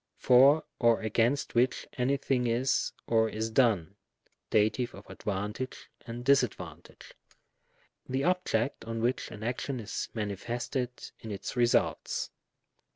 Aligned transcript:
for 0.17 0.63
or 0.79 0.99
against 1.01 1.53
which, 1.53 1.85
any 1.93 2.17
thing 2.17 2.47
is, 2.47 2.91
or 3.05 3.29
is 3.29 3.51
done, 3.51 3.95
(Dat. 4.49 4.79
of 4.79 5.05
advantage 5.09 5.91
and 6.07 6.25
disad 6.25 6.55
vantage,) 6.55 7.13
the 8.09 8.23
object 8.23 8.83
on 8.83 8.99
which 9.03 9.29
an 9.29 9.43
action 9.43 9.79
is 9.79 10.09
manifested 10.15 10.89
in 11.19 11.29
its 11.29 11.55
results. 11.55 12.31